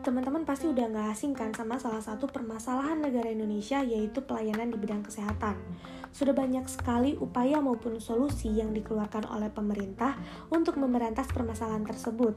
[0.00, 4.80] teman-teman pasti udah nggak asing kan sama salah satu permasalahan negara Indonesia yaitu pelayanan di
[4.80, 5.60] bidang kesehatan.
[6.08, 10.16] Sudah banyak sekali upaya maupun solusi yang dikeluarkan oleh pemerintah
[10.48, 12.32] untuk memberantas permasalahan tersebut.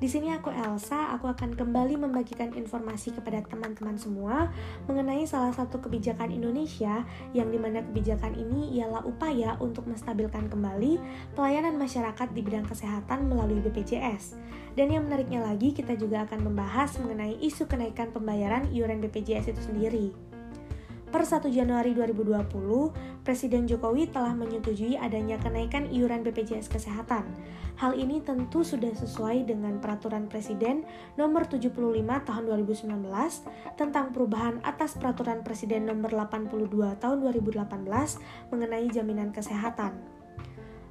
[0.00, 4.48] Di sini aku Elsa, aku akan kembali membagikan informasi kepada teman-teman semua
[4.88, 7.04] mengenai salah satu kebijakan Indonesia
[7.36, 10.96] yang di mana kebijakan ini ialah upaya untuk menstabilkan kembali
[11.36, 14.40] pelayanan masyarakat di bidang kesehatan melalui BPJS.
[14.72, 19.60] Dan yang menariknya lagi, kita juga akan membahas mengenai isu kenaikan pembayaran iuran BPJS itu
[19.68, 20.29] sendiri.
[21.10, 27.26] Per 1 Januari 2020, Presiden Jokowi telah menyetujui adanya kenaikan iuran BPJS Kesehatan.
[27.82, 30.86] Hal ini tentu sudah sesuai dengan peraturan Presiden
[31.18, 31.74] nomor 75
[32.06, 32.94] tahun 2019
[33.74, 37.58] tentang perubahan atas peraturan Presiden nomor 82 tahun 2018
[38.54, 40.20] mengenai jaminan kesehatan.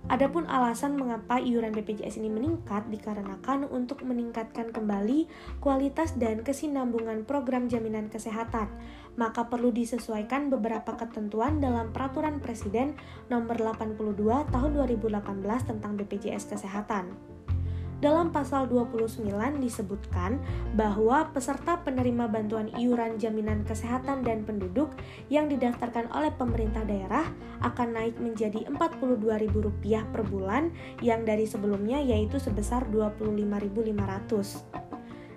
[0.10, 5.30] Adapun alasan mengapa iuran BPJS ini meningkat dikarenakan untuk meningkatkan kembali
[5.62, 8.74] kualitas dan kesinambungan program jaminan kesehatan,
[9.20, 12.96] maka perlu disesuaikan beberapa ketentuan dalam peraturan Presiden
[13.28, 14.16] nomor 82
[14.48, 15.20] tahun 2018
[15.68, 17.12] tentang BPJS Kesehatan.
[18.00, 19.28] Dalam pasal 29
[19.60, 20.40] disebutkan
[20.80, 24.88] bahwa peserta penerima bantuan iuran jaminan kesehatan dan penduduk
[25.28, 27.28] yang didaftarkan oleh pemerintah daerah
[27.60, 30.72] akan naik menjadi Rp42.000 per bulan
[31.04, 34.89] yang dari sebelumnya yaitu sebesar Rp25.500.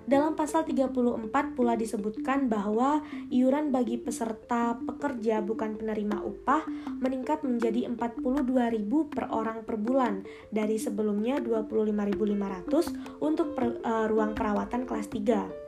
[0.03, 2.99] Dalam pasal 34 pula disebutkan bahwa
[3.31, 6.67] iuran bagi peserta pekerja bukan penerima upah
[6.99, 14.83] meningkat menjadi 42.000 per orang per bulan dari sebelumnya 25.500 untuk per, uh, ruang perawatan
[14.83, 15.63] kelas 3.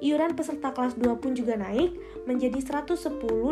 [0.00, 1.92] Iuran peserta kelas 2 pun juga naik
[2.24, 2.96] menjadi 110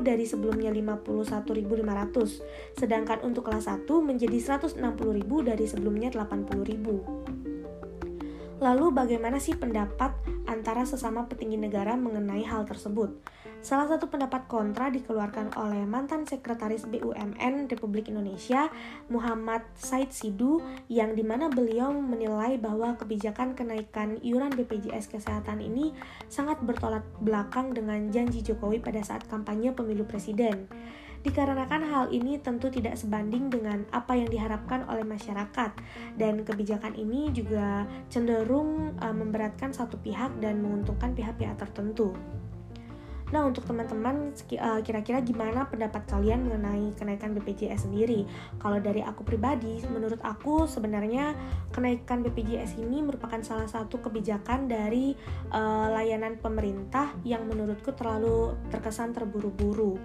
[0.00, 2.40] dari sebelumnya 51.500,
[2.72, 7.37] sedangkan untuk kelas 1 menjadi 160.000 dari sebelumnya 80.000.
[8.58, 10.10] Lalu bagaimana sih pendapat
[10.50, 13.14] antara sesama petinggi negara mengenai hal tersebut?
[13.58, 18.70] Salah satu pendapat kontra dikeluarkan oleh mantan sekretaris BUMN Republik Indonesia
[19.10, 25.94] Muhammad Said Sidu yang di mana beliau menilai bahwa kebijakan kenaikan iuran BPJS Kesehatan ini
[26.26, 30.70] sangat bertolak belakang dengan janji Jokowi pada saat kampanye pemilu presiden
[31.26, 35.70] dikarenakan hal ini tentu tidak sebanding dengan apa yang diharapkan oleh masyarakat
[36.14, 42.14] dan kebijakan ini juga cenderung uh, memberatkan satu pihak dan menguntungkan pihak-pihak tertentu.
[43.28, 48.24] Nah, untuk teman-teman eh, kira-kira gimana pendapat kalian mengenai kenaikan BPJS sendiri?
[48.56, 51.36] Kalau dari aku pribadi, menurut aku sebenarnya
[51.68, 55.12] kenaikan BPJS ini merupakan salah satu kebijakan dari
[55.52, 60.00] uh, layanan pemerintah yang menurutku terlalu terkesan terburu-buru.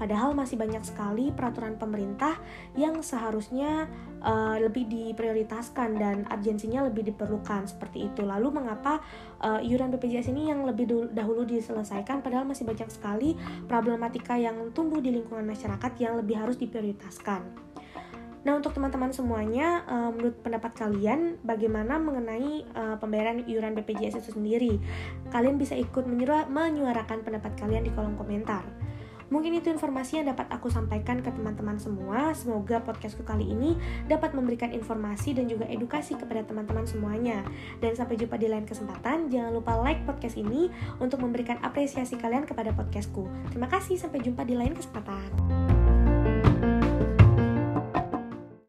[0.00, 2.40] Padahal masih banyak sekali peraturan pemerintah
[2.72, 3.84] yang seharusnya
[4.24, 8.24] uh, lebih diprioritaskan dan urgensinya lebih diperlukan seperti itu.
[8.24, 9.04] Lalu mengapa
[9.44, 13.36] uh, iuran BPJS ini yang lebih dahulu diselesaikan padahal masih banyak sekali
[13.68, 17.68] problematika yang tumbuh di lingkungan masyarakat yang lebih harus diprioritaskan.
[18.40, 24.32] Nah, untuk teman-teman semuanya, uh, menurut pendapat kalian, bagaimana mengenai uh, pembayaran iuran BPJS itu
[24.32, 24.80] sendiri?
[25.28, 26.08] Kalian bisa ikut
[26.48, 28.64] menyuarakan pendapat kalian di kolom komentar.
[29.30, 32.34] Mungkin itu informasi yang dapat aku sampaikan ke teman-teman semua.
[32.34, 33.78] Semoga podcastku kali ini
[34.10, 37.46] dapat memberikan informasi dan juga edukasi kepada teman-teman semuanya.
[37.78, 39.30] Dan sampai jumpa di lain kesempatan.
[39.30, 40.66] Jangan lupa like podcast ini
[40.98, 43.30] untuk memberikan apresiasi kalian kepada podcastku.
[43.54, 45.69] Terima kasih, sampai jumpa di lain kesempatan.